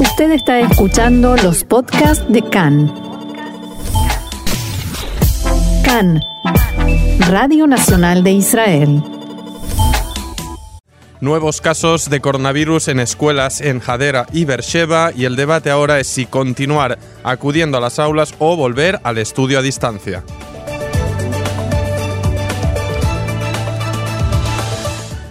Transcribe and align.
Usted 0.00 0.30
está 0.30 0.60
escuchando 0.60 1.36
los 1.36 1.64
podcasts 1.64 2.24
de 2.28 2.42
CAN. 2.42 2.92
CAN, 5.84 6.20
Radio 7.28 7.66
Nacional 7.66 8.22
de 8.22 8.30
Israel. 8.32 9.02
Nuevos 11.20 11.60
casos 11.60 12.08
de 12.08 12.20
coronavirus 12.20 12.86
en 12.88 13.00
escuelas 13.00 13.60
en 13.60 13.82
Hadera 13.84 14.26
y 14.32 14.44
Beersheba 14.44 15.10
y 15.12 15.24
el 15.24 15.34
debate 15.34 15.68
ahora 15.68 15.98
es 15.98 16.06
si 16.06 16.26
continuar 16.26 16.98
acudiendo 17.24 17.78
a 17.78 17.80
las 17.80 17.98
aulas 17.98 18.34
o 18.38 18.56
volver 18.56 19.00
al 19.02 19.18
estudio 19.18 19.58
a 19.58 19.62
distancia. 19.62 20.22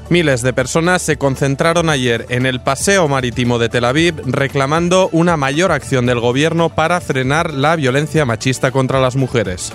Miles 0.10 0.42
de 0.42 0.54
personas 0.54 1.02
se 1.02 1.18
concentraron 1.18 1.90
ayer 1.90 2.26
en 2.30 2.46
el 2.46 2.62
paseo 2.62 3.10
marítimo 3.10 3.60
de 3.60 3.68
Tel 3.68 3.84
Aviv 3.84 4.16
reclamando 4.26 5.10
una 5.12 5.36
mayor 5.36 5.74
acción 5.74 6.06
del 6.06 6.22
gobierno 6.22 6.70
para 6.70 7.02
frenar 7.02 7.54
la 7.54 7.76
violencia 7.76 8.26
machista 8.26 8.72
contra 8.72 9.02
las 9.02 9.18
mujeres. 9.18 9.74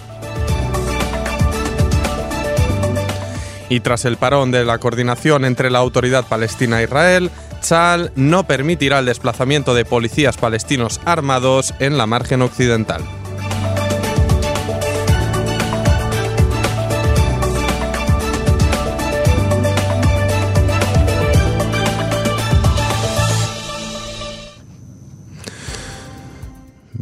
Y 3.69 3.81
tras 3.81 4.07
el 4.07 4.17
parón 4.17 4.51
de 4.51 4.65
la 4.65 4.79
coordinación 4.79 5.45
entre 5.45 5.71
la 5.71 5.81
autoridad 5.81 6.25
palestina 6.27 6.81
e 6.81 6.85
Israel, 6.85 7.31
Tzal 7.61 8.13
no 8.17 8.45
permitirá 8.47 9.01
el 9.01 9.07
desplazamiento 9.07 9.75
de 9.75 9.85
policías 9.85 10.39
palestinos 10.39 10.99
armados 11.05 11.75
en 11.79 11.99
la 11.99 12.07
margen 12.07 12.41
occidental. 12.41 13.03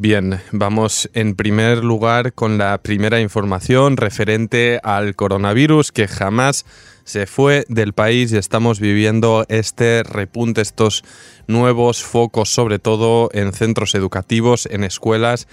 Bien, 0.02 0.40
vamos 0.50 1.10
en 1.12 1.34
primer 1.34 1.84
lugar 1.84 2.32
con 2.32 2.56
la 2.56 2.78
primera 2.78 3.20
información 3.20 3.98
referente 3.98 4.80
al 4.82 5.14
coronavirus 5.14 5.92
que 5.92 6.08
jamás 6.08 6.64
se 7.04 7.26
fue 7.26 7.66
del 7.68 7.92
país 7.92 8.32
y 8.32 8.38
estamos 8.38 8.80
viviendo 8.80 9.44
este 9.50 10.02
repunte, 10.02 10.62
estos 10.62 11.04
nuevos 11.48 12.02
focos, 12.02 12.48
sobre 12.48 12.78
todo 12.78 13.28
en 13.34 13.52
centros 13.52 13.94
educativos, 13.94 14.64
en 14.70 14.84
escuelas 14.84 15.48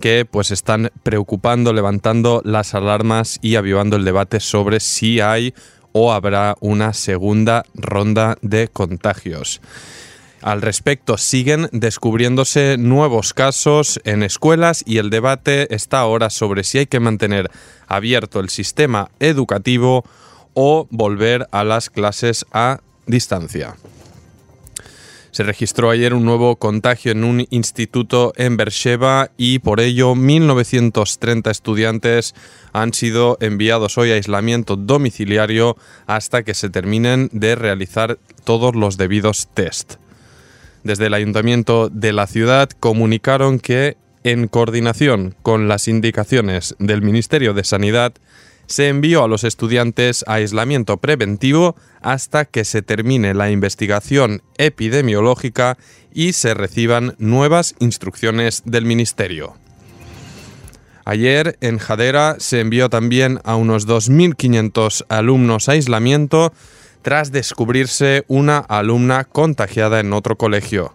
que 0.00 0.24
pues 0.24 0.52
están 0.52 0.92
preocupando, 1.02 1.72
levantando 1.72 2.40
las 2.44 2.76
alarmas 2.76 3.40
y 3.42 3.56
avivando 3.56 3.96
el 3.96 4.04
debate 4.04 4.38
sobre 4.38 4.78
si 4.78 5.18
hay 5.18 5.54
o 5.90 6.12
habrá 6.12 6.54
una 6.60 6.92
segunda 6.92 7.64
ronda 7.74 8.38
de 8.42 8.68
contagios. 8.68 9.60
Al 10.42 10.62
respecto, 10.62 11.18
siguen 11.18 11.68
descubriéndose 11.72 12.76
nuevos 12.78 13.34
casos 13.34 14.00
en 14.04 14.22
escuelas 14.22 14.84
y 14.86 14.98
el 14.98 15.10
debate 15.10 15.74
está 15.74 15.98
ahora 15.98 16.30
sobre 16.30 16.62
si 16.62 16.78
hay 16.78 16.86
que 16.86 17.00
mantener 17.00 17.50
abierto 17.88 18.38
el 18.38 18.48
sistema 18.48 19.10
educativo 19.18 20.04
o 20.54 20.86
volver 20.90 21.48
a 21.50 21.64
las 21.64 21.90
clases 21.90 22.46
a 22.52 22.80
distancia. 23.06 23.74
Se 25.32 25.42
registró 25.42 25.90
ayer 25.90 26.14
un 26.14 26.24
nuevo 26.24 26.56
contagio 26.56 27.12
en 27.12 27.22
un 27.22 27.46
instituto 27.50 28.32
en 28.36 28.56
Beersheba 28.56 29.30
y 29.36 29.58
por 29.58 29.80
ello 29.80 30.14
1.930 30.14 31.50
estudiantes 31.50 32.34
han 32.72 32.94
sido 32.94 33.38
enviados 33.40 33.98
hoy 33.98 34.12
a 34.12 34.14
aislamiento 34.14 34.76
domiciliario 34.76 35.76
hasta 36.06 36.44
que 36.44 36.54
se 36.54 36.70
terminen 36.70 37.28
de 37.32 37.54
realizar 37.56 38.18
todos 38.44 38.74
los 38.74 38.96
debidos 38.96 39.48
test 39.52 39.96
desde 40.88 41.08
el 41.08 41.14
ayuntamiento 41.14 41.90
de 41.90 42.14
la 42.14 42.26
ciudad 42.26 42.70
comunicaron 42.70 43.60
que, 43.60 43.98
en 44.24 44.48
coordinación 44.48 45.34
con 45.42 45.68
las 45.68 45.86
indicaciones 45.86 46.76
del 46.78 47.02
Ministerio 47.02 47.52
de 47.52 47.62
Sanidad, 47.62 48.14
se 48.66 48.88
envió 48.88 49.22
a 49.22 49.28
los 49.28 49.44
estudiantes 49.44 50.24
a 50.26 50.34
aislamiento 50.34 50.96
preventivo 50.96 51.76
hasta 52.00 52.46
que 52.46 52.64
se 52.64 52.80
termine 52.80 53.34
la 53.34 53.50
investigación 53.50 54.40
epidemiológica 54.56 55.76
y 56.14 56.32
se 56.32 56.54
reciban 56.54 57.14
nuevas 57.18 57.74
instrucciones 57.80 58.62
del 58.64 58.86
Ministerio. 58.86 59.56
Ayer 61.04 61.58
en 61.60 61.76
Jadera 61.76 62.36
se 62.38 62.60
envió 62.60 62.88
también 62.88 63.40
a 63.44 63.56
unos 63.56 63.86
2.500 63.86 65.04
alumnos 65.10 65.68
a 65.68 65.72
aislamiento 65.72 66.54
tras 67.08 67.32
descubrirse 67.32 68.26
una 68.28 68.58
alumna 68.58 69.24
contagiada 69.24 69.98
en 69.98 70.12
otro 70.12 70.36
colegio. 70.36 70.92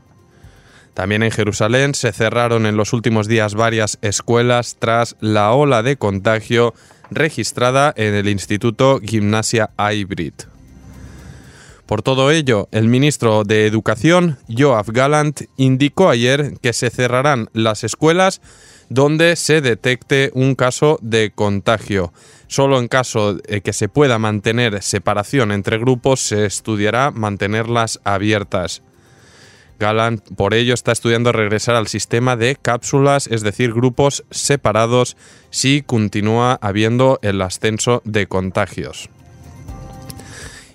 También 0.93 1.23
en 1.23 1.31
Jerusalén 1.31 1.95
se 1.95 2.11
cerraron 2.11 2.67
en 2.67 2.77
los 2.77 2.93
últimos 2.93 3.27
días 3.27 3.55
varias 3.55 3.97
escuelas 4.03 4.75
tras 4.77 5.15
la 5.21 5.51
ola 5.53 5.81
de 5.81 5.97
contagio 5.97 6.75
registrada 7.09 7.91
en 7.97 8.13
el 8.13 8.29
Instituto 8.29 8.99
Gimnasia 9.03 9.71
Hybrid. 9.75 10.33
Por 11.85 12.01
todo 12.01 12.31
ello, 12.31 12.69
el 12.71 12.87
ministro 12.87 13.43
de 13.43 13.67
Educación, 13.67 14.37
Joab 14.49 14.91
Gallant, 14.91 15.41
indicó 15.57 16.09
ayer 16.09 16.53
que 16.61 16.71
se 16.71 16.89
cerrarán 16.89 17.49
las 17.53 17.83
escuelas 17.83 18.41
donde 18.89 19.35
se 19.35 19.59
detecte 19.59 20.31
un 20.33 20.55
caso 20.55 20.97
de 21.01 21.31
contagio. 21.33 22.13
Solo 22.47 22.79
en 22.79 22.87
caso 22.87 23.33
de 23.33 23.61
que 23.61 23.73
se 23.73 23.89
pueda 23.89 24.17
mantener 24.19 24.81
separación 24.81 25.51
entre 25.51 25.77
grupos 25.77 26.21
se 26.21 26.45
estudiará 26.45 27.11
mantenerlas 27.11 27.99
abiertas. 28.03 28.81
Gallant 29.79 30.23
por 30.35 30.53
ello 30.53 30.73
está 30.73 30.91
estudiando 30.91 31.31
regresar 31.31 31.75
al 31.75 31.87
sistema 31.87 32.37
de 32.37 32.55
cápsulas, 32.55 33.27
es 33.27 33.41
decir, 33.41 33.73
grupos 33.73 34.23
separados 34.29 35.17
si 35.49 35.81
continúa 35.81 36.57
habiendo 36.61 37.19
el 37.23 37.41
ascenso 37.41 38.01
de 38.05 38.27
contagios. 38.27 39.09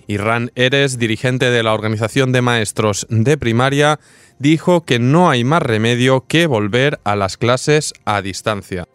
Irán 0.09 0.51
Eres, 0.55 0.97
dirigente 0.97 1.51
de 1.51 1.61
la 1.61 1.71
Organización 1.71 2.31
de 2.31 2.41
Maestros 2.41 3.05
de 3.11 3.37
Primaria, 3.37 3.99
dijo 4.39 4.83
que 4.83 4.97
no 4.97 5.29
hay 5.29 5.43
más 5.43 5.61
remedio 5.61 6.25
que 6.27 6.47
volver 6.47 6.99
a 7.03 7.15
las 7.15 7.37
clases 7.37 7.93
a 8.05 8.23
distancia. 8.23 8.87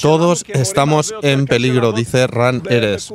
Todos 0.00 0.44
estamos 0.48 1.14
en 1.22 1.44
peligro, 1.46 1.92
dice 1.92 2.26
Ran 2.26 2.62
Eres. 2.70 3.12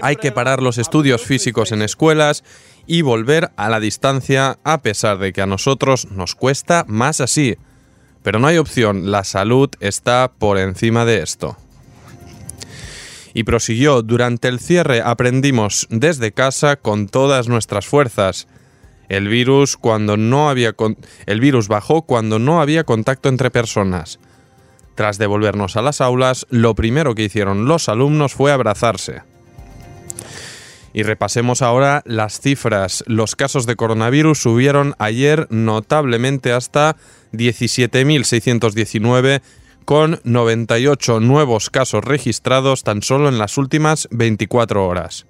Hay 0.00 0.16
que 0.16 0.32
parar 0.32 0.62
los 0.62 0.78
estudios 0.78 1.22
físicos 1.22 1.72
en 1.72 1.82
escuelas 1.82 2.44
y 2.88 3.02
volver 3.02 3.50
a 3.56 3.68
la 3.68 3.78
distancia 3.78 4.58
a 4.64 4.82
pesar 4.82 5.18
de 5.18 5.32
que 5.32 5.42
a 5.42 5.46
nosotros 5.46 6.08
nos 6.10 6.34
cuesta 6.34 6.84
más 6.88 7.20
así. 7.20 7.56
Pero 8.22 8.40
no 8.40 8.48
hay 8.48 8.56
opción, 8.56 9.12
la 9.12 9.22
salud 9.22 9.68
está 9.78 10.32
por 10.36 10.58
encima 10.58 11.04
de 11.04 11.22
esto. 11.22 11.56
Y 13.34 13.44
prosiguió, 13.44 14.02
durante 14.02 14.48
el 14.48 14.58
cierre 14.58 15.02
aprendimos 15.02 15.86
desde 15.90 16.32
casa 16.32 16.76
con 16.76 17.08
todas 17.08 17.46
nuestras 17.46 17.86
fuerzas. 17.86 18.48
El 19.10 19.28
virus, 19.28 19.76
cuando 19.76 20.16
no 20.16 20.48
había 20.48 20.74
el 21.26 21.40
virus 21.40 21.68
bajó 21.68 22.02
cuando 22.02 22.38
no 22.38 22.60
había 22.60 22.84
contacto 22.84 23.28
entre 23.28 23.50
personas. 23.50 24.18
Tras 24.94 25.18
devolvernos 25.18 25.76
a 25.76 25.82
las 25.82 26.00
aulas, 26.00 26.46
lo 26.48 26.74
primero 26.74 27.14
que 27.14 27.24
hicieron 27.24 27.66
los 27.66 27.88
alumnos 27.88 28.32
fue 28.34 28.50
abrazarse. 28.50 29.22
Y 30.92 31.02
repasemos 31.02 31.62
ahora 31.62 32.02
las 32.06 32.40
cifras. 32.40 33.04
Los 33.06 33.36
casos 33.36 33.66
de 33.66 33.76
coronavirus 33.76 34.38
subieron 34.38 34.94
ayer 34.98 35.46
notablemente 35.50 36.52
hasta 36.52 36.96
17.619 37.32 39.42
con 39.84 40.20
98 40.24 41.20
nuevos 41.20 41.70
casos 41.70 42.04
registrados 42.04 42.82
tan 42.82 43.02
solo 43.02 43.28
en 43.28 43.38
las 43.38 43.56
últimas 43.56 44.08
24 44.10 44.86
horas. 44.86 45.26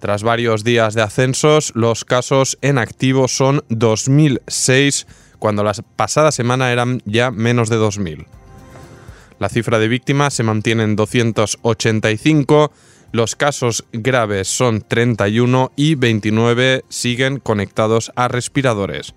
Tras 0.00 0.22
varios 0.22 0.62
días 0.62 0.94
de 0.94 1.02
ascensos, 1.02 1.72
los 1.74 2.04
casos 2.04 2.56
en 2.62 2.78
activo 2.78 3.26
son 3.26 3.62
2.006, 3.68 5.06
cuando 5.38 5.64
la 5.64 5.72
pasada 5.96 6.30
semana 6.30 6.72
eran 6.72 7.02
ya 7.04 7.30
menos 7.30 7.68
de 7.68 7.78
2.000. 7.78 8.26
La 9.40 9.48
cifra 9.48 9.78
de 9.78 9.88
víctimas 9.88 10.34
se 10.34 10.42
mantiene 10.42 10.84
en 10.84 10.96
285, 10.96 12.72
los 13.12 13.36
casos 13.36 13.84
graves 13.92 14.48
son 14.48 14.82
31 14.82 15.72
y 15.76 15.94
29 15.94 16.84
siguen 16.88 17.38
conectados 17.40 18.12
a 18.16 18.28
respiradores. 18.28 19.14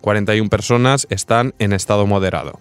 41 0.00 0.48
personas 0.50 1.06
están 1.10 1.54
en 1.58 1.72
estado 1.72 2.06
moderado. 2.06 2.60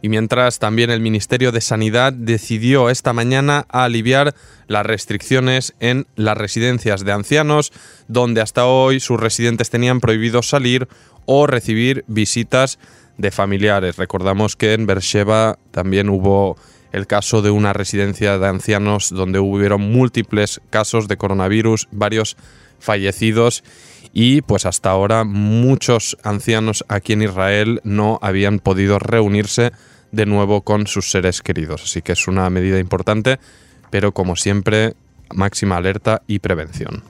Y 0.00 0.08
mientras 0.08 0.60
también 0.60 0.90
el 0.90 1.00
Ministerio 1.00 1.50
de 1.50 1.60
Sanidad 1.60 2.12
decidió 2.12 2.88
esta 2.88 3.12
mañana 3.12 3.66
aliviar 3.68 4.34
las 4.68 4.86
restricciones 4.86 5.74
en 5.80 6.06
las 6.14 6.36
residencias 6.36 7.04
de 7.04 7.12
ancianos, 7.12 7.72
donde 8.06 8.40
hasta 8.40 8.66
hoy 8.66 9.00
sus 9.00 9.18
residentes 9.18 9.70
tenían 9.70 9.98
prohibido 9.98 10.42
salir 10.42 10.88
o 11.26 11.48
recibir 11.48 12.04
visitas 12.06 12.78
de 13.16 13.32
familiares. 13.32 13.96
Recordamos 13.96 14.54
que 14.54 14.74
en 14.74 14.86
Beersheba 14.86 15.58
también 15.72 16.08
hubo 16.08 16.56
el 16.92 17.06
caso 17.06 17.42
de 17.42 17.50
una 17.50 17.72
residencia 17.72 18.38
de 18.38 18.46
ancianos 18.46 19.10
donde 19.10 19.38
hubieron 19.38 19.80
múltiples 19.92 20.60
casos 20.70 21.08
de 21.08 21.16
coronavirus, 21.16 21.88
varios 21.92 22.36
fallecidos 22.78 23.64
y 24.12 24.42
pues 24.42 24.66
hasta 24.66 24.90
ahora 24.90 25.24
muchos 25.24 26.16
ancianos 26.22 26.84
aquí 26.88 27.12
en 27.12 27.22
Israel 27.22 27.80
no 27.84 28.18
habían 28.22 28.58
podido 28.58 28.98
reunirse 28.98 29.72
de 30.12 30.26
nuevo 30.26 30.62
con 30.62 30.86
sus 30.86 31.10
seres 31.10 31.42
queridos. 31.42 31.82
Así 31.84 32.02
que 32.02 32.12
es 32.12 32.28
una 32.28 32.48
medida 32.50 32.78
importante, 32.78 33.38
pero 33.90 34.12
como 34.12 34.36
siempre, 34.36 34.94
máxima 35.34 35.76
alerta 35.76 36.22
y 36.26 36.38
prevención. 36.38 37.02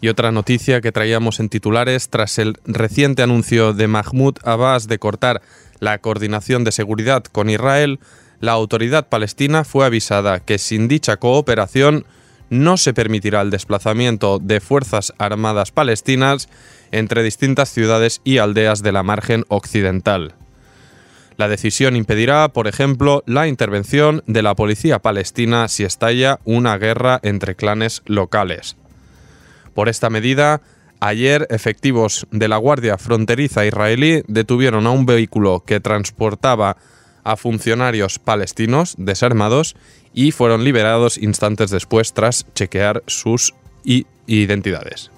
Y 0.00 0.08
otra 0.08 0.32
noticia 0.32 0.80
que 0.80 0.92
traíamos 0.92 1.40
en 1.40 1.50
titulares, 1.50 2.08
tras 2.08 2.38
el 2.38 2.56
reciente 2.64 3.22
anuncio 3.22 3.74
de 3.74 3.86
Mahmoud 3.86 4.36
Abbas 4.44 4.88
de 4.88 4.98
cortar 4.98 5.42
la 5.80 5.98
coordinación 5.98 6.62
de 6.64 6.72
seguridad 6.72 7.24
con 7.24 7.50
Israel, 7.50 7.98
la 8.38 8.52
autoridad 8.52 9.08
palestina 9.08 9.64
fue 9.64 9.84
avisada 9.84 10.40
que 10.40 10.58
sin 10.58 10.88
dicha 10.88 11.16
cooperación 11.16 12.06
no 12.50 12.76
se 12.76 12.94
permitirá 12.94 13.40
el 13.40 13.50
desplazamiento 13.50 14.38
de 14.38 14.60
fuerzas 14.60 15.12
armadas 15.18 15.70
palestinas 15.72 16.48
entre 16.90 17.22
distintas 17.22 17.70
ciudades 17.70 18.20
y 18.24 18.38
aldeas 18.38 18.82
de 18.82 18.92
la 18.92 19.02
margen 19.02 19.44
occidental. 19.48 20.34
La 21.36 21.48
decisión 21.48 21.96
impedirá, 21.96 22.48
por 22.48 22.66
ejemplo, 22.66 23.22
la 23.26 23.48
intervención 23.48 24.22
de 24.26 24.42
la 24.42 24.54
policía 24.54 24.98
palestina 24.98 25.68
si 25.68 25.84
estalla 25.84 26.38
una 26.44 26.76
guerra 26.76 27.18
entre 27.22 27.56
clanes 27.56 28.02
locales. 28.04 28.76
Por 29.72 29.88
esta 29.88 30.10
medida, 30.10 30.60
ayer 31.00 31.46
efectivos 31.50 32.26
de 32.30 32.48
la 32.48 32.58
Guardia 32.58 32.98
Fronteriza 32.98 33.66
israelí 33.66 34.22
detuvieron 34.28 34.86
a 34.86 34.90
un 34.90 35.06
vehículo 35.06 35.64
que 35.66 35.80
transportaba 35.80 36.76
a 37.24 37.36
funcionarios 37.36 38.18
palestinos 38.18 38.94
desarmados 38.98 39.76
y 40.14 40.32
fueron 40.32 40.64
liberados 40.64 41.18
instantes 41.18 41.70
después 41.70 42.12
tras 42.12 42.46
chequear 42.54 43.02
sus 43.06 43.54
identidades. 44.26 45.10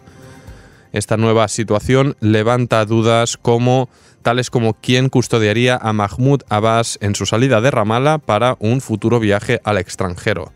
Esta 0.93 1.17
nueva 1.17 1.49
situación 1.49 2.17
levanta 2.21 2.85
dudas 2.85 3.37
como 3.37 3.89
tales 4.23 4.51
como 4.51 4.75
quién 4.75 5.09
custodiaría 5.09 5.77
a 5.77 5.93
Mahmoud 5.93 6.43
Abbas 6.49 6.99
en 7.01 7.15
su 7.15 7.27
salida 7.27 7.61
de 7.61 7.71
Ramallah 7.71 8.19
para 8.19 8.57
un 8.61 8.81
futuro 8.81 9.19
viaje 9.19 9.61
al 9.65 9.79
extranjero. 9.79 10.53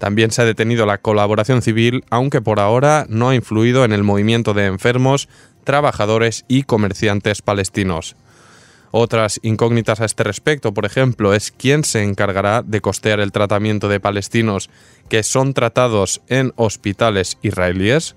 También 0.00 0.30
se 0.30 0.40
ha 0.40 0.46
detenido 0.46 0.86
la 0.86 0.96
colaboración 0.96 1.60
civil, 1.60 2.04
aunque 2.08 2.40
por 2.40 2.58
ahora 2.58 3.04
no 3.10 3.28
ha 3.28 3.34
influido 3.34 3.84
en 3.84 3.92
el 3.92 4.02
movimiento 4.02 4.54
de 4.54 4.64
enfermos, 4.64 5.28
trabajadores 5.64 6.46
y 6.48 6.62
comerciantes 6.62 7.42
palestinos. 7.42 8.16
Otras 8.92 9.40
incógnitas 9.42 10.00
a 10.00 10.06
este 10.06 10.24
respecto, 10.24 10.72
por 10.72 10.86
ejemplo, 10.86 11.34
es 11.34 11.50
quién 11.50 11.84
se 11.84 12.02
encargará 12.02 12.62
de 12.62 12.80
costear 12.80 13.20
el 13.20 13.30
tratamiento 13.30 13.90
de 13.90 14.00
palestinos 14.00 14.70
que 15.10 15.22
son 15.22 15.52
tratados 15.52 16.22
en 16.28 16.54
hospitales 16.56 17.36
israelíes. 17.42 18.16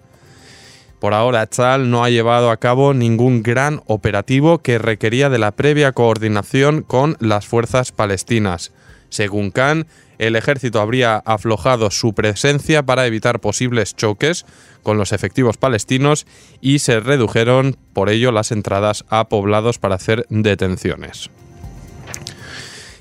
Por 1.02 1.14
ahora, 1.14 1.46
Tzal 1.48 1.92
no 1.92 2.06
ha 2.06 2.10
llevado 2.10 2.50
a 2.50 2.62
cabo 2.62 2.94
ningún 2.94 3.44
gran 3.44 3.82
operativo 3.88 4.60
que 4.60 4.78
requería 4.78 5.30
de 5.30 5.38
la 5.38 5.52
previa 5.52 5.92
coordinación 5.92 6.82
con 6.82 7.18
las 7.20 7.46
fuerzas 7.46 7.92
palestinas. 7.92 8.72
Según 9.14 9.52
Khan, 9.52 9.86
el 10.18 10.36
ejército 10.36 10.82
habría 10.82 11.18
aflojado 11.18 11.92
su 11.92 12.14
presencia 12.14 12.82
para 12.82 13.06
evitar 13.06 13.40
posibles 13.40 13.96
choques 13.96 14.44
con 14.82 14.98
los 14.98 15.12
efectivos 15.12 15.56
palestinos 15.58 16.26
y 16.62 16.80
se 16.80 17.00
redujeron 17.00 17.78
por 17.94 18.10
ello 18.10 18.32
las 18.32 18.52
entradas 18.52 19.06
a 19.10 19.30
poblados 19.30 19.78
para 19.78 19.94
hacer 19.94 20.26
detenciones. 20.30 21.30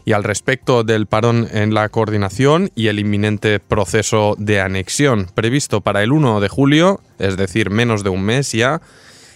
Y 0.05 0.13
al 0.13 0.23
respecto 0.23 0.85
del 0.85 1.07
parón 1.07 1.49
en 1.51 1.73
la 1.73 1.89
coordinación 1.89 2.71
y 2.75 2.89
el 2.89 2.99
inminente 2.99 3.59
proceso 3.59 4.35
de 4.37 4.61
anexión 4.61 5.29
previsto 5.35 5.81
para 5.81 6.03
el 6.03 6.13
1 6.13 6.41
de 6.41 6.49
julio, 6.51 7.01
es 7.19 7.39
decir, 7.39 7.71
menos 7.71 8.05
de 8.05 8.11
un 8.11 8.21
mes 8.21 8.53
ya, 8.53 8.83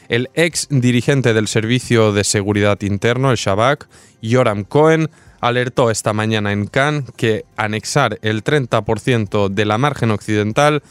el 0.08 0.28
ex 0.34 0.68
dirigente 0.68 1.32
del 1.32 1.48
Servicio 1.48 2.12
de 2.12 2.22
Seguridad 2.22 2.82
Interno, 2.82 3.30
el 3.30 3.38
Shabak, 3.38 3.88
Yoram 4.20 4.64
Cohen, 4.64 5.08
alertó 5.46 5.90
esta 5.90 6.12
mañana 6.12 6.52
en 6.52 6.66
Cannes 6.66 7.04
que 7.16 7.44
anexar 7.56 8.18
el 8.22 8.44
30% 8.44 9.48
de 9.48 9.64
la 9.64 9.78
margen 9.78 10.10
occidental 10.10 10.82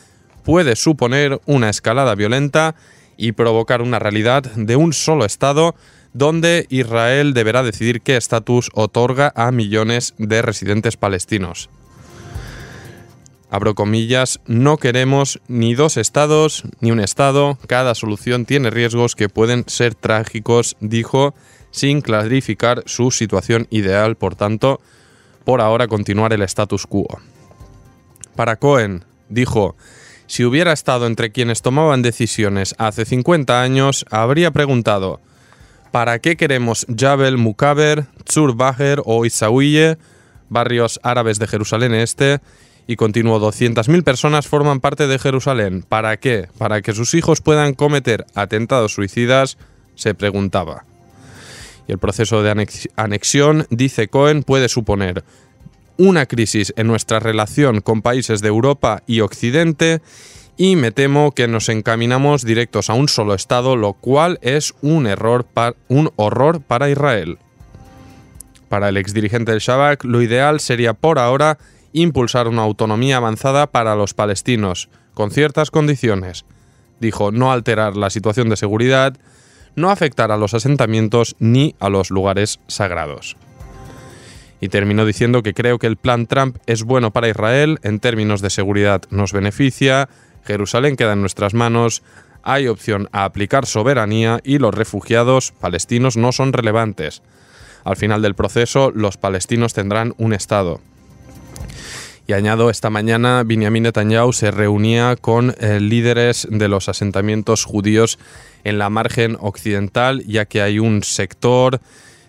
puede 0.44 0.75
suponer 0.75 1.42
una 1.46 1.69
escalada 1.69 2.16
violenta 2.16 2.75
y 3.18 3.34
provocar 3.34 3.81
una 3.81 4.00
realidad 4.00 4.44
de 4.44 4.75
un 4.75 4.94
solo 4.94 5.25
Estado 5.25 5.75
donde 6.13 6.66
Israel 6.69 7.34
deberá 7.34 7.62
decidir 7.63 8.02
qué 8.02 8.16
estatus 8.16 8.69
otorga 8.74 9.34
a 9.36 9.52
millones 9.52 10.13
de 10.18 10.42
residentes 10.42 10.96
palestinos. 10.96 11.69
Abro 13.50 13.75
comillas, 13.75 14.40
no 14.48 14.78
queremos 14.78 15.40
ni 15.48 15.75
dos 15.75 15.98
estados 15.98 16.63
ni 16.80 16.92
un 16.92 17.00
estado, 17.00 17.58
cada 17.68 17.96
solución 17.96 18.46
tiene 18.46 18.69
riesgos 18.69 19.16
que 19.16 19.30
pueden 19.30 19.66
ser 19.68 19.94
trágicos, 19.94 20.78
dijo 20.80 21.34
sin 21.75 22.00
clarificar 22.00 22.83
su 22.86 23.12
situación 23.12 23.68
ideal, 23.69 24.16
por 24.16 24.36
tanto, 24.36 24.80
por 25.44 25.60
ahora 25.60 25.89
continuar 25.89 26.31
el 26.31 26.42
status 26.44 26.88
quo. 26.88 27.06
Para 28.33 28.56
Cohen, 28.56 29.04
dijo, 29.27 29.75
si 30.25 30.45
hubiera 30.45 30.72
estado 30.72 31.06
entre 31.06 31.33
quienes 31.33 31.62
tomaban 31.62 32.01
decisiones 32.01 32.75
hace 32.77 33.04
50 33.04 33.62
años, 33.62 34.06
habría 34.10 34.51
preguntado, 34.51 35.19
¿para 35.92 36.19
qué 36.19 36.38
queremos 36.38 36.88
Jabel 36.98 37.38
Mukaber, 37.38 38.06
Tzur 38.24 38.56
o 39.04 39.25
Isawiye, 39.25 39.98
barrios 40.48 41.01
árabes 41.04 41.39
de 41.39 41.48
Jerusalén 41.48 41.94
Este? 41.94 42.39
Y 42.88 42.95
continuó, 42.95 43.42
200.000 43.42 44.01
personas 44.04 44.48
forman 44.48 44.80
parte 44.80 45.07
de 45.07 45.19
Jerusalén. 45.19 45.83
¿Para 45.83 46.16
qué? 46.18 46.48
¿Para 46.57 46.81
que 46.81 46.94
sus 46.94 47.16
hijos 47.16 47.42
puedan 47.42 47.74
cometer 47.74 48.25
atentados 48.33 48.94
suicidas? 48.94 49.57
Se 49.95 50.13
preguntaba 50.13 50.86
y 51.88 51.92
el 51.92 51.98
proceso 51.98 52.42
de 52.44 52.68
anexión, 52.96 53.68
dice 53.70 54.08
Cohen, 54.08 54.44
puede 54.44 54.70
suponer 54.70 55.24
una 55.98 56.26
crisis 56.26 56.74
en 56.76 56.88
nuestra 56.88 57.20
relación 57.20 57.82
con 57.82 58.02
países 58.02 58.42
de 58.42 58.50
Europa 58.50 59.04
y 59.08 59.22
Occidente 59.22 60.02
y 60.58 60.76
me 60.76 60.92
temo 60.92 61.32
que 61.32 61.48
nos 61.48 61.70
encaminamos 61.70 62.44
directos 62.44 62.90
a 62.90 62.94
un 62.94 63.10
solo 63.10 63.34
Estado, 63.34 63.76
lo 63.76 63.94
cual 63.94 64.40
es 64.42 64.74
un, 64.82 65.06
error 65.06 65.46
un 65.90 66.12
horror 66.16 66.62
para 66.62 66.90
Israel. 66.90 67.38
Para 68.70 68.90
el 68.90 68.98
exdirigente 68.98 69.51
del 69.51 69.62
Shabak, 69.62 70.04
lo 70.06 70.22
ideal 70.22 70.60
sería 70.60 70.94
por 70.94 71.20
ahora 71.20 71.58
impulsar 71.94 72.48
una 72.48 72.63
autonomía 72.63 73.18
avanzada 73.18 73.68
para 73.68 73.96
los 73.96 74.13
palestinos, 74.13 74.89
con 75.13 75.32
ciertas 75.32 75.72
condiciones. 75.72 76.46
Dijo 77.00 77.32
no 77.32 77.51
alterar 77.51 77.96
la 77.96 78.10
situación 78.10 78.50
de 78.50 78.58
seguridad, 78.58 79.18
no 79.75 79.89
afectar 79.89 80.32
a 80.32 80.38
los 80.38 80.53
asentamientos 80.53 81.36
ni 81.39 81.75
a 81.79 81.89
los 81.89 82.12
lugares 82.12 82.60
sagrados. 82.67 83.38
Y 84.62 84.70
terminó 84.70 85.05
diciendo 85.05 85.44
que 85.44 85.53
creo 85.53 85.79
que 85.79 85.88
el 85.88 85.98
plan 85.98 86.27
Trump 86.27 86.58
es 86.65 86.84
bueno 86.84 87.12
para 87.12 87.29
Israel, 87.29 87.79
en 87.84 88.00
términos 88.00 88.41
de 88.41 88.50
seguridad 88.50 89.03
nos 89.10 89.34
beneficia, 89.34 90.10
Jerusalén 90.46 90.96
queda 90.96 91.13
en 91.13 91.22
nuestras 91.22 91.53
manos, 91.53 92.03
hay 92.44 92.67
opción 92.67 93.10
a 93.12 93.25
aplicar 93.25 93.65
soberanía 93.65 94.39
y 94.44 94.60
los 94.60 94.74
refugiados 94.74 95.51
palestinos 95.51 96.15
no 96.15 96.32
son 96.32 96.53
relevantes. 96.53 97.22
Al 97.84 97.98
final 97.98 98.22
del 98.22 98.36
proceso, 98.36 98.91
los 98.91 99.17
palestinos 99.17 99.74
tendrán 99.74 100.13
un 100.17 100.34
Estado. 100.34 100.79
Y 102.27 102.34
añado, 102.34 102.72
esta 102.72 102.89
mañana 102.89 103.44
Benjamin 103.46 103.84
Netanyahu 103.84 104.34
se 104.34 104.50
reunía 104.50 105.15
con 105.15 105.55
eh, 105.60 105.79
líderes 105.79 106.48
de 106.50 106.67
los 106.67 106.89
asentamientos 106.89 107.65
judíos 107.65 108.17
en 108.63 108.79
la 108.79 108.89
margen 108.89 109.38
occidental, 109.39 110.24
ya 110.25 110.46
que 110.46 110.63
hay 110.63 110.79
un 110.79 111.03
sector 111.03 111.79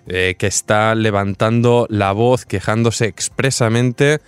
eh, 0.07 0.35
que 0.39 0.47
está 0.49 0.95
levantando 0.95 1.87
la 1.89 2.13
voz 2.13 2.45
quejándose 2.45 3.07
expresamente 3.07 4.21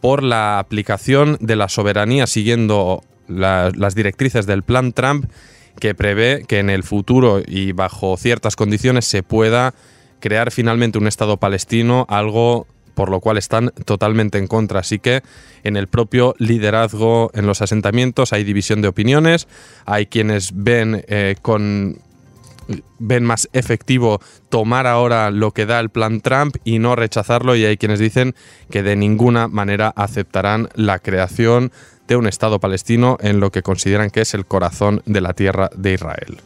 por 0.00 0.22
la 0.22 0.60
aplicación 0.60 1.38
de 1.40 1.56
la 1.56 1.68
soberanía 1.68 2.28
siguiendo 2.28 3.02
las 3.26 3.94
directrices 3.96 4.46
del 4.46 4.62
plan 4.62 4.92
Trump 4.92 5.26
que 5.80 5.94
prevé 5.94 6.44
que 6.46 6.60
en 6.60 6.70
el 6.70 6.84
futuro 6.84 7.42
y 7.44 7.72
bajo 7.72 8.16
ciertas 8.16 8.54
condiciones 8.54 9.04
se 9.04 9.24
pueda 9.24 9.74
crear 10.20 10.52
finalmente 10.52 10.98
un 10.98 11.06
Estado 11.06 11.36
palestino, 11.36 12.06
algo 12.08 12.66
por 12.96 13.10
lo 13.10 13.20
cual 13.20 13.36
están 13.36 13.72
totalmente 13.84 14.38
en 14.38 14.46
contra. 14.48 14.80
Así 14.80 14.98
que 14.98 15.22
en 15.62 15.76
el 15.76 15.86
propio 15.86 16.34
liderazgo 16.38 17.30
en 17.34 17.46
los 17.46 17.60
asentamientos 17.60 18.32
hay 18.32 18.42
división 18.42 18.80
de 18.80 18.88
opiniones, 18.88 19.46
hay 19.84 20.06
quienes 20.06 20.52
ven 20.54 21.04
eh, 21.06 21.36
con 21.42 21.98
ven 22.98 23.24
más 23.24 23.48
efectivo 23.52 24.20
tomar 24.48 24.86
ahora 24.88 25.30
lo 25.30 25.52
que 25.52 25.66
da 25.66 25.78
el 25.78 25.90
plan 25.90 26.20
Trump 26.20 26.56
y 26.64 26.80
no 26.80 26.96
rechazarlo 26.96 27.54
y 27.54 27.64
hay 27.64 27.76
quienes 27.76 28.00
dicen 28.00 28.34
que 28.70 28.82
de 28.82 28.96
ninguna 28.96 29.46
manera 29.46 29.92
aceptarán 29.94 30.70
la 30.74 30.98
creación 30.98 31.70
de 32.08 32.16
un 32.16 32.26
Estado 32.26 32.58
palestino 32.58 33.18
en 33.20 33.40
lo 33.40 33.52
que 33.52 33.62
consideran 33.62 34.10
que 34.10 34.22
es 34.22 34.34
el 34.34 34.46
corazón 34.46 35.02
de 35.04 35.20
la 35.20 35.34
tierra 35.34 35.70
de 35.76 35.92
Israel. 35.92 36.38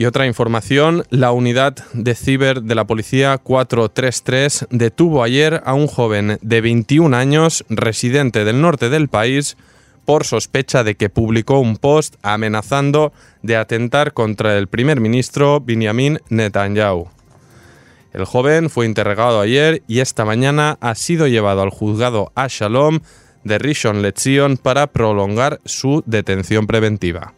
Y 0.00 0.06
otra 0.06 0.26
información, 0.26 1.04
la 1.10 1.30
unidad 1.30 1.76
de 1.92 2.14
ciber 2.14 2.62
de 2.62 2.74
la 2.74 2.86
policía 2.86 3.36
433 3.36 4.68
detuvo 4.70 5.22
ayer 5.22 5.60
a 5.66 5.74
un 5.74 5.88
joven 5.88 6.38
de 6.40 6.62
21 6.62 7.14
años, 7.14 7.66
residente 7.68 8.46
del 8.46 8.62
norte 8.62 8.88
del 8.88 9.08
país, 9.08 9.58
por 10.06 10.24
sospecha 10.24 10.84
de 10.84 10.94
que 10.94 11.10
publicó 11.10 11.58
un 11.58 11.76
post 11.76 12.14
amenazando 12.22 13.12
de 13.42 13.58
atentar 13.58 14.14
contra 14.14 14.56
el 14.56 14.68
primer 14.68 15.00
ministro 15.00 15.60
Benjamin 15.60 16.18
Netanyahu. 16.30 17.08
El 18.14 18.24
joven 18.24 18.70
fue 18.70 18.86
interrogado 18.86 19.42
ayer 19.42 19.82
y 19.86 20.00
esta 20.00 20.24
mañana 20.24 20.78
ha 20.80 20.94
sido 20.94 21.26
llevado 21.26 21.60
al 21.60 21.68
juzgado 21.68 22.32
a 22.34 22.46
Shalom 22.48 23.00
de 23.44 23.58
Rishon 23.58 24.00
LeZion 24.00 24.56
para 24.56 24.86
prolongar 24.86 25.60
su 25.66 26.02
detención 26.06 26.66
preventiva. 26.66 27.34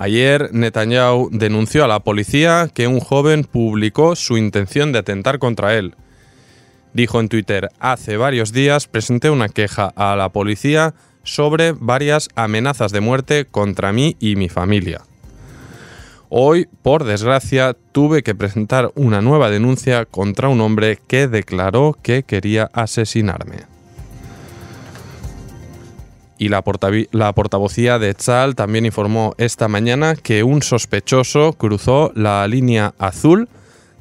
Ayer 0.00 0.50
Netanyahu 0.52 1.28
denunció 1.32 1.84
a 1.84 1.88
la 1.88 1.98
policía 1.98 2.70
que 2.72 2.86
un 2.86 3.00
joven 3.00 3.42
publicó 3.42 4.14
su 4.14 4.36
intención 4.38 4.92
de 4.92 5.00
atentar 5.00 5.40
contra 5.40 5.76
él. 5.76 5.96
Dijo 6.92 7.18
en 7.18 7.28
Twitter, 7.28 7.70
hace 7.80 8.16
varios 8.16 8.52
días 8.52 8.86
presenté 8.86 9.28
una 9.28 9.48
queja 9.48 9.92
a 9.96 10.14
la 10.14 10.28
policía 10.28 10.94
sobre 11.24 11.72
varias 11.72 12.28
amenazas 12.36 12.92
de 12.92 13.00
muerte 13.00 13.46
contra 13.46 13.92
mí 13.92 14.16
y 14.20 14.36
mi 14.36 14.48
familia. 14.48 15.02
Hoy, 16.28 16.68
por 16.82 17.02
desgracia, 17.02 17.74
tuve 17.90 18.22
que 18.22 18.36
presentar 18.36 18.92
una 18.94 19.20
nueva 19.20 19.50
denuncia 19.50 20.04
contra 20.04 20.48
un 20.48 20.60
hombre 20.60 21.00
que 21.08 21.26
declaró 21.26 21.98
que 22.00 22.22
quería 22.22 22.70
asesinarme 22.72 23.77
y 26.38 26.48
la, 26.48 26.62
la, 27.12 27.32
portavocía 27.32 27.98
de 27.98 28.14
Tzal 28.14 28.54
también 28.54 28.86
informó 28.86 29.34
esta 29.38 29.68
mañana 29.68 30.14
que 30.14 30.42
un 30.44 30.62
sospechoso 30.62 31.52
cruzó 31.54 32.12
la 32.14 32.46
línea 32.46 32.94
azul 32.98 33.48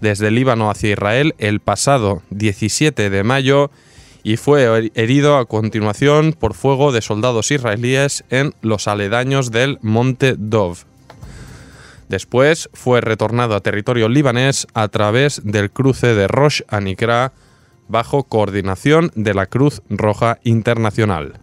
desde 0.01 0.31
Líbano 0.31 0.69
hacia 0.69 0.91
Israel 0.91 1.33
el 1.39 1.59
pasado 1.59 2.21
17 2.29 3.09
de 3.09 3.23
mayo 3.23 3.71
y 4.23 4.37
fue 4.37 4.91
herido 4.95 5.37
a 5.37 5.45
continuación 5.45 6.33
por 6.33 6.53
fuego 6.53 6.91
de 6.91 7.01
soldados 7.01 7.49
israelíes 7.51 8.23
en 8.29 8.53
los 8.61 8.87
aledaños 8.87 9.51
del 9.51 9.79
Monte 9.81 10.35
Dov. 10.37 10.79
Después 12.09 12.69
fue 12.73 13.01
retornado 13.01 13.55
a 13.55 13.61
territorio 13.61 14.09
libanés 14.09 14.67
a 14.73 14.87
través 14.89 15.41
del 15.43 15.71
cruce 15.71 16.13
de 16.13 16.27
Rosh 16.27 16.61
Anikra 16.67 17.33
bajo 17.87 18.23
coordinación 18.23 19.11
de 19.15 19.33
la 19.33 19.45
Cruz 19.45 19.81
Roja 19.89 20.39
Internacional. 20.43 21.39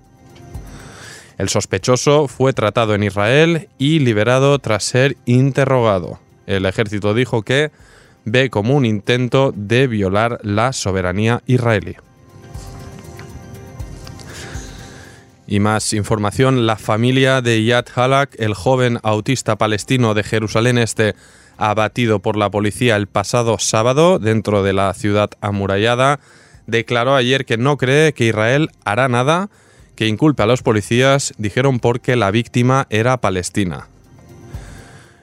El 1.38 1.48
sospechoso 1.48 2.28
fue 2.28 2.52
tratado 2.52 2.94
en 2.94 3.02
Israel 3.02 3.68
y 3.78 3.98
liberado 3.98 4.58
tras 4.58 4.84
ser 4.84 5.16
interrogado. 5.26 6.20
El 6.46 6.66
ejército 6.66 7.14
dijo 7.14 7.42
que 7.42 7.70
ve 8.24 8.50
como 8.50 8.74
un 8.74 8.84
intento 8.84 9.52
de 9.54 9.86
violar 9.86 10.38
la 10.42 10.72
soberanía 10.72 11.42
israelí. 11.46 11.96
Y 15.46 15.60
más 15.60 15.92
información, 15.92 16.66
la 16.66 16.76
familia 16.76 17.42
de 17.42 17.62
Yad 17.64 17.86
Halak, 17.94 18.34
el 18.38 18.54
joven 18.54 18.98
autista 19.02 19.56
palestino 19.56 20.14
de 20.14 20.22
Jerusalén 20.22 20.78
Este, 20.78 21.14
abatido 21.58 22.20
por 22.20 22.36
la 22.36 22.50
policía 22.50 22.96
el 22.96 23.06
pasado 23.08 23.58
sábado 23.58 24.18
dentro 24.18 24.62
de 24.62 24.72
la 24.72 24.92
ciudad 24.94 25.30
amurallada, 25.40 26.18
declaró 26.66 27.14
ayer 27.14 27.44
que 27.44 27.58
no 27.58 27.76
cree 27.76 28.14
que 28.14 28.26
Israel 28.26 28.70
hará 28.84 29.08
nada 29.08 29.50
que 29.96 30.08
inculpe 30.08 30.42
a 30.42 30.46
los 30.46 30.62
policías 30.62 31.34
dijeron 31.38 31.80
porque 31.80 32.16
la 32.16 32.30
víctima 32.30 32.86
era 32.90 33.20
palestina. 33.20 33.88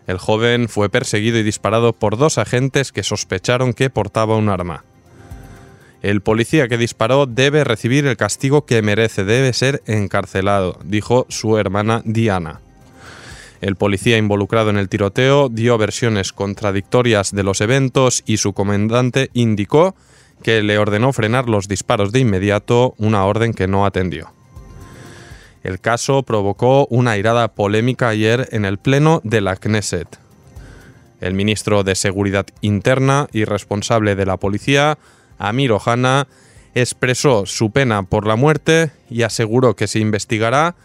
El 0.08 0.18
joven 0.18 0.68
fue 0.68 0.90
perseguido 0.90 1.38
y 1.38 1.44
disparado 1.44 1.94
por 1.94 2.18
dos 2.18 2.38
agentes 2.38 2.92
que 2.92 3.04
sospecharon 3.04 3.74
que 3.74 3.90
portaba 3.90 4.36
un 4.36 4.50
arma. 4.50 4.84
El 6.02 6.22
policía 6.22 6.68
que 6.68 6.78
disparó 6.78 7.28
debe 7.28 7.64
recibir 7.64 8.08
el 8.08 8.18
castigo 8.18 8.66
que 8.66 8.82
merece, 8.82 9.24
debe 9.24 9.54
ser 9.54 9.84
encarcelado, 9.86 10.80
dijo 10.84 11.28
su 11.30 11.58
hermana 11.58 12.02
Diana. 12.06 12.62
El 13.62 13.76
policía 13.76 14.18
involucrado 14.18 14.72
en 14.72 14.78
el 14.78 14.90
tiroteo 14.90 15.48
dio 15.48 15.78
versiones 15.78 16.34
contradictorias 16.34 17.32
de 17.32 17.44
los 17.44 17.62
eventos 17.62 18.24
y 18.26 18.38
su 18.38 18.54
comandante 18.54 19.30
indicó 19.34 19.96
que 20.42 20.64
le 20.64 20.80
ordenó 20.80 21.14
frenar 21.14 21.48
los 21.48 21.68
disparos 21.68 22.12
de 22.12 22.22
inmediato, 22.22 22.96
una 22.98 23.24
orden 23.26 23.54
que 23.54 23.68
no 23.68 23.86
atendió. 23.86 24.34
El 25.64 25.80
caso 25.80 26.24
provocó 26.24 26.88
una 26.88 27.12
airada 27.12 27.50
polémica 27.50 28.10
ayer 28.10 28.50
en 28.52 28.66
el 28.66 28.78
Pleno 28.78 29.22
de 29.24 29.42
la 29.42 29.56
Knesset. 29.56 30.08
El 31.20 31.36
ministro 31.36 31.84
de 31.84 31.96
Seguridad 31.96 32.48
Interna 32.62 33.28
y 33.32 33.46
responsable 33.46 34.16
de 34.16 34.26
la 34.26 34.38
policía, 34.38 34.98
Amir 35.38 35.72
Ohana, 35.72 36.28
expresó 36.74 37.46
su 37.46 37.72
pena 37.72 38.04
por 38.04 38.26
la 38.26 38.36
muerte 38.36 38.92
y 39.10 39.22
aseguró 39.22 39.76
que 39.76 39.88
se 39.88 40.00
investigará, 40.00 40.76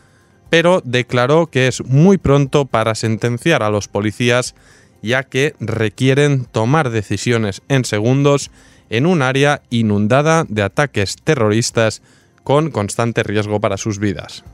pero 0.51 0.83
declaró 0.85 1.47
que 1.47 1.69
es 1.69 1.85
muy 1.85 2.19
pronto 2.19 2.67
para 2.67 2.95
sentenciar 2.95 3.63
a 3.63 3.71
los 3.71 3.89
policías 3.89 4.55
ya 5.03 5.23
que 5.23 5.55
requieren 5.61 6.45
tomar 6.45 6.91
decisiones 6.91 7.63
en 7.69 7.85
segundos 7.85 8.51
en 8.91 9.07
un 9.07 9.23
área 9.23 9.63
inundada 9.71 10.45
de 10.49 10.63
ataques 10.63 11.17
terroristas 11.23 12.03
con 12.45 12.71
constante 12.71 13.23
riesgo 13.23 13.61
para 13.61 13.77
sus 13.77 13.99
vidas. 13.99 14.45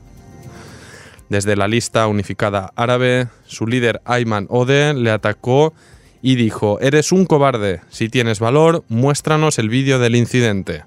Desde 1.29 1.55
la 1.55 1.67
lista 1.67 2.07
unificada 2.07 2.71
árabe, 2.75 3.27
su 3.45 3.65
líder 3.65 4.01
Ayman 4.05 4.47
Ode 4.49 4.93
le 4.93 5.11
atacó 5.11 5.73
y 6.21 6.35
dijo, 6.35 6.79
eres 6.79 7.11
un 7.11 7.25
cobarde, 7.25 7.81
si 7.89 8.07
tienes 8.07 8.39
valor, 8.39 8.83
muéstranos 8.87 9.59
el 9.59 9.69
vídeo 9.69 9.99
del 9.99 10.15
incidente. 10.15 10.83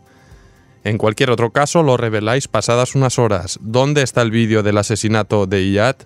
En 0.84 0.98
cualquier 0.98 1.30
otro 1.30 1.50
caso 1.50 1.82
lo 1.82 1.96
reveláis 1.96 2.48
pasadas 2.48 2.94
unas 2.94 3.18
horas. 3.18 3.58
¿Dónde 3.60 4.02
está 4.02 4.22
el 4.22 4.30
vídeo 4.30 4.62
del 4.62 4.78
asesinato 4.78 5.46
de 5.46 5.62
Iyad? 5.62 5.96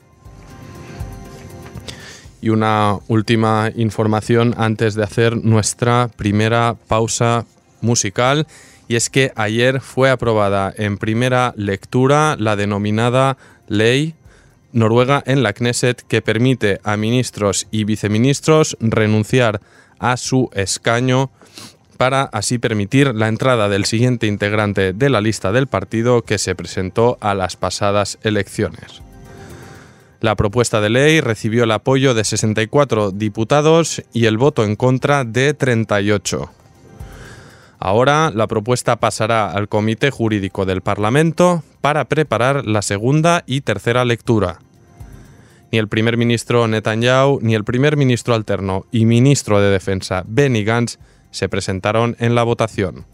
Y 2.40 2.48
una 2.48 2.98
última 3.06 3.70
información 3.76 4.54
antes 4.56 4.94
de 4.94 5.04
hacer 5.04 5.36
nuestra 5.36 6.08
primera 6.16 6.76
pausa 6.88 7.44
musical, 7.82 8.46
y 8.88 8.96
es 8.96 9.10
que 9.10 9.32
ayer 9.36 9.80
fue 9.80 10.10
aprobada 10.10 10.72
en 10.76 10.96
primera 10.96 11.52
lectura 11.56 12.36
la 12.38 12.56
denominada 12.56 13.36
Ley 13.68 14.14
Noruega 14.72 15.22
en 15.26 15.42
la 15.42 15.52
Knesset 15.52 16.02
que 16.02 16.22
permite 16.22 16.80
a 16.84 16.96
ministros 16.96 17.66
y 17.70 17.84
viceministros 17.84 18.76
renunciar 18.80 19.60
a 19.98 20.16
su 20.16 20.50
escaño 20.54 21.30
para 21.96 22.22
así 22.22 22.58
permitir 22.58 23.14
la 23.14 23.28
entrada 23.28 23.68
del 23.68 23.84
siguiente 23.84 24.26
integrante 24.26 24.92
de 24.94 25.10
la 25.10 25.20
lista 25.20 25.52
del 25.52 25.66
partido 25.66 26.22
que 26.22 26.38
se 26.38 26.54
presentó 26.54 27.18
a 27.20 27.34
las 27.34 27.56
pasadas 27.56 28.18
elecciones. 28.22 29.02
La 30.20 30.34
propuesta 30.34 30.80
de 30.80 30.90
ley 30.90 31.20
recibió 31.20 31.64
el 31.64 31.70
apoyo 31.72 32.14
de 32.14 32.24
64 32.24 33.10
diputados 33.10 34.02
y 34.12 34.26
el 34.26 34.38
voto 34.38 34.64
en 34.64 34.76
contra 34.76 35.24
de 35.24 35.54
38. 35.54 36.50
Ahora 37.82 38.30
la 38.34 38.46
propuesta 38.46 38.96
pasará 38.96 39.50
al 39.50 39.66
Comité 39.68 40.10
Jurídico 40.10 40.66
del 40.66 40.82
Parlamento 40.82 41.64
para 41.80 42.04
preparar 42.04 42.66
la 42.66 42.82
segunda 42.82 43.42
y 43.46 43.62
tercera 43.62 44.04
lectura. 44.04 44.58
Ni 45.72 45.78
el 45.78 45.88
primer 45.88 46.18
ministro 46.18 46.68
Netanyahu 46.68 47.38
ni 47.40 47.54
el 47.54 47.64
primer 47.64 47.96
ministro 47.96 48.34
alterno 48.34 48.84
y 48.92 49.06
ministro 49.06 49.62
de 49.62 49.70
Defensa 49.70 50.24
Benny 50.26 50.62
Gantz 50.62 50.98
se 51.30 51.48
presentaron 51.48 52.16
en 52.18 52.34
la 52.34 52.42
votación. 52.42 53.06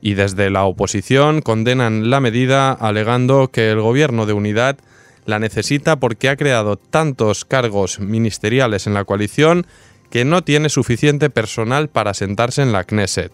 Y 0.00 0.14
desde 0.14 0.48
la 0.48 0.62
oposición 0.64 1.42
condenan 1.42 2.10
la 2.10 2.20
medida 2.20 2.70
alegando 2.70 3.48
que 3.48 3.72
el 3.72 3.80
gobierno 3.80 4.24
de 4.24 4.34
unidad 4.34 4.78
la 5.26 5.40
necesita 5.40 5.96
porque 5.96 6.28
ha 6.28 6.36
creado 6.36 6.76
tantos 6.76 7.44
cargos 7.44 7.98
ministeriales 7.98 8.86
en 8.86 8.94
la 8.94 9.04
coalición 9.04 9.66
que 10.10 10.24
no 10.24 10.42
tiene 10.42 10.68
suficiente 10.68 11.30
personal 11.30 11.88
para 11.88 12.14
sentarse 12.14 12.62
en 12.62 12.72
la 12.72 12.84
Knesset. 12.84 13.32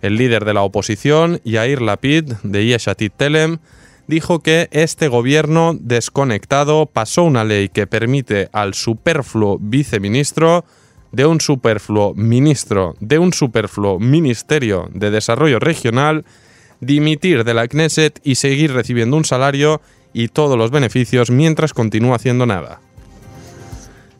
El 0.00 0.16
líder 0.16 0.44
de 0.44 0.54
la 0.54 0.62
oposición, 0.62 1.40
Yair 1.44 1.80
Lapid, 1.80 2.32
de 2.42 2.66
Yeshatit 2.66 3.12
Telem, 3.16 3.58
dijo 4.08 4.40
que 4.40 4.68
este 4.72 5.08
gobierno 5.08 5.76
desconectado 5.78 6.86
pasó 6.86 7.22
una 7.22 7.44
ley 7.44 7.68
que 7.68 7.86
permite 7.86 8.48
al 8.52 8.74
superfluo 8.74 9.58
viceministro 9.60 10.64
de 11.12 11.26
un 11.26 11.40
superfluo 11.40 12.14
ministro 12.14 12.94
de 13.00 13.18
un 13.18 13.32
superfluo 13.32 13.98
ministerio 13.98 14.88
de 14.92 15.10
desarrollo 15.10 15.60
regional 15.60 16.24
dimitir 16.80 17.44
de 17.44 17.54
la 17.54 17.68
Knesset 17.68 18.20
y 18.24 18.34
seguir 18.34 18.72
recibiendo 18.72 19.16
un 19.16 19.24
salario 19.24 19.80
y 20.12 20.28
todos 20.28 20.58
los 20.58 20.70
beneficios 20.70 21.30
mientras 21.30 21.72
continúa 21.72 22.16
haciendo 22.16 22.44
nada. 22.44 22.81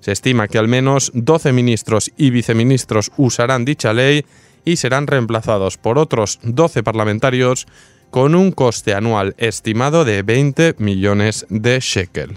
Se 0.03 0.11
estima 0.11 0.49
que 0.49 0.59
al 0.59 0.67
menos 0.67 1.13
12 1.15 1.53
ministros 1.53 2.11
y 2.17 2.31
viceministros 2.31 3.13
usarán 3.17 3.65
dicha 3.65 3.93
ley 3.93 4.27
y 4.65 4.77
serán 4.77 5.07
reemplazados 5.07 5.79
por 5.79 5.97
otros 5.97 6.41
12 6.43 6.83
parlamentarios 6.83 7.69
con 8.11 8.35
un 8.35 8.51
coste 8.51 8.95
anual 8.95 9.37
estimado 9.39 10.05
de 10.05 10.23
20 10.23 10.75
millones 10.79 11.47
de 11.51 11.79
shekel. 11.79 12.37